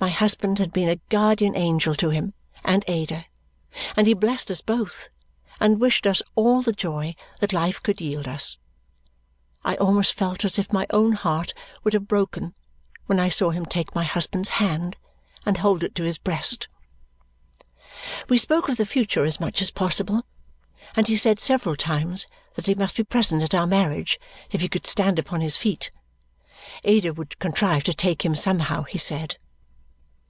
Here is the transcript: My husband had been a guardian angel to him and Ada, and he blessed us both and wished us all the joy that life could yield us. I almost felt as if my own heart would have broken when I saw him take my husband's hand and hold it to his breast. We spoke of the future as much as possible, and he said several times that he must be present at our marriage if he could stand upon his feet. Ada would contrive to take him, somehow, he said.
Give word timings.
My 0.00 0.10
husband 0.10 0.58
had 0.58 0.70
been 0.72 0.88
a 0.88 1.00
guardian 1.08 1.56
angel 1.56 1.94
to 1.94 2.10
him 2.10 2.34
and 2.64 2.84
Ada, 2.88 3.24
and 3.96 4.06
he 4.08 4.12
blessed 4.12 4.50
us 4.50 4.60
both 4.60 5.08
and 5.60 5.80
wished 5.80 6.04
us 6.06 6.20
all 6.34 6.60
the 6.62 6.72
joy 6.72 7.14
that 7.40 7.52
life 7.54 7.80
could 7.82 8.00
yield 8.02 8.26
us. 8.28 8.58
I 9.64 9.76
almost 9.76 10.12
felt 10.14 10.44
as 10.44 10.58
if 10.58 10.72
my 10.72 10.86
own 10.90 11.12
heart 11.12 11.54
would 11.84 11.94
have 11.94 12.06
broken 12.08 12.54
when 13.06 13.18
I 13.20 13.28
saw 13.30 13.48
him 13.50 13.64
take 13.64 13.94
my 13.94 14.02
husband's 14.04 14.50
hand 14.58 14.96
and 15.46 15.58
hold 15.58 15.82
it 15.84 15.94
to 15.94 16.02
his 16.04 16.18
breast. 16.18 16.66
We 18.28 18.36
spoke 18.36 18.68
of 18.68 18.76
the 18.76 18.84
future 18.86 19.24
as 19.24 19.38
much 19.40 19.62
as 19.62 19.70
possible, 19.70 20.26
and 20.96 21.06
he 21.06 21.16
said 21.16 21.38
several 21.40 21.76
times 21.76 22.26
that 22.56 22.66
he 22.66 22.74
must 22.74 22.96
be 22.96 23.04
present 23.04 23.42
at 23.44 23.54
our 23.54 23.66
marriage 23.66 24.18
if 24.50 24.60
he 24.60 24.68
could 24.68 24.84
stand 24.86 25.18
upon 25.20 25.40
his 25.40 25.56
feet. 25.56 25.90
Ada 26.82 27.14
would 27.14 27.38
contrive 27.38 27.84
to 27.84 27.94
take 27.94 28.22
him, 28.24 28.34
somehow, 28.34 28.82
he 28.82 28.98
said. 28.98 29.38